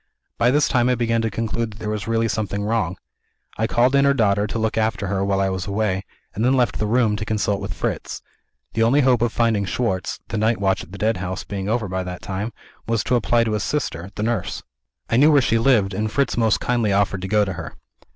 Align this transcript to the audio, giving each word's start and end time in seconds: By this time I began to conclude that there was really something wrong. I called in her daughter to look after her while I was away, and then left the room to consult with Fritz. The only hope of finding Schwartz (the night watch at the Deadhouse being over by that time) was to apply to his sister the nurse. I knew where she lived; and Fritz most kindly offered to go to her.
By 0.39 0.49
this 0.49 0.67
time 0.67 0.89
I 0.89 0.95
began 0.95 1.21
to 1.21 1.29
conclude 1.29 1.73
that 1.73 1.77
there 1.79 1.91
was 1.91 2.07
really 2.07 2.27
something 2.27 2.63
wrong. 2.63 2.97
I 3.59 3.67
called 3.67 3.93
in 3.93 4.03
her 4.03 4.15
daughter 4.15 4.47
to 4.47 4.57
look 4.57 4.75
after 4.75 5.05
her 5.05 5.23
while 5.23 5.39
I 5.39 5.49
was 5.51 5.67
away, 5.67 6.05
and 6.33 6.43
then 6.43 6.53
left 6.55 6.79
the 6.79 6.87
room 6.87 7.15
to 7.17 7.23
consult 7.23 7.61
with 7.61 7.75
Fritz. 7.75 8.23
The 8.73 8.81
only 8.81 9.01
hope 9.01 9.21
of 9.21 9.31
finding 9.31 9.63
Schwartz 9.63 10.19
(the 10.29 10.39
night 10.39 10.59
watch 10.59 10.83
at 10.83 10.91
the 10.91 10.97
Deadhouse 10.97 11.43
being 11.43 11.69
over 11.69 11.87
by 11.87 12.01
that 12.01 12.23
time) 12.23 12.51
was 12.87 13.03
to 13.03 13.15
apply 13.15 13.43
to 13.43 13.51
his 13.53 13.61
sister 13.61 14.09
the 14.15 14.23
nurse. 14.23 14.63
I 15.07 15.17
knew 15.17 15.31
where 15.31 15.39
she 15.39 15.59
lived; 15.59 15.93
and 15.93 16.11
Fritz 16.11 16.35
most 16.35 16.59
kindly 16.59 16.91
offered 16.91 17.21
to 17.21 17.27
go 17.27 17.45
to 17.45 17.53
her. 17.53 17.75